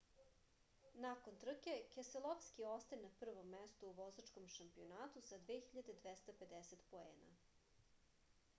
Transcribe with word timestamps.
nakon 1.01 1.35
trke 1.41 1.75
keselovski 1.95 2.65
ostaje 2.69 2.99
na 3.03 3.11
prvom 3.19 3.51
mestu 3.57 3.91
u 3.91 3.95
vozačkom 3.99 4.49
šampionatu 4.55 5.23
sa 5.29 5.41
2250 5.51 6.83
poena 6.95 7.35